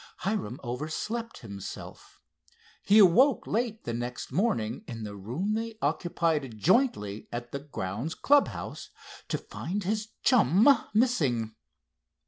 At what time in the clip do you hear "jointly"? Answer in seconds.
6.57-7.27